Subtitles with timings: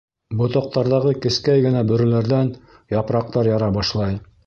[0.37, 2.53] Ботаҡтарҙағы кескәй генә бөрөләрҙән
[3.01, 4.23] япраҡтар яра башлай.